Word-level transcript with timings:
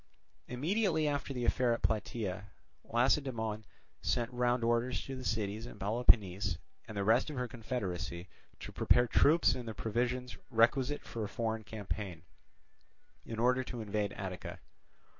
Immediately 0.47 1.07
after 1.07 1.31
the 1.31 1.45
affair 1.45 1.73
at 1.73 1.83
Plataea, 1.83 2.45
Lacedaemon 2.85 3.65
sent 4.01 4.33
round 4.33 4.63
orders 4.63 5.03
to 5.05 5.15
the 5.15 5.23
cities 5.23 5.67
in 5.67 5.77
Peloponnese 5.77 6.57
and 6.87 6.97
the 6.97 7.03
rest 7.03 7.29
of 7.29 7.35
her 7.35 7.47
confederacy 7.47 8.27
to 8.61 8.71
prepare 8.71 9.05
troops 9.05 9.53
and 9.53 9.67
the 9.67 9.75
provisions 9.75 10.37
requisite 10.49 11.03
for 11.03 11.23
a 11.23 11.29
foreign 11.29 11.63
campaign, 11.63 12.23
in 13.27 13.37
order 13.37 13.63
to 13.63 13.79
invade 13.81 14.11
Attica. 14.13 14.59